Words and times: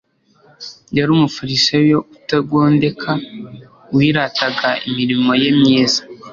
Yari 0.97 1.09
umufarisayo 1.17 1.97
utagondeka, 2.15 3.11
wirataga 3.95 4.69
imirimo 4.87 5.31
ye 5.41 5.49
myiza. 5.59 6.01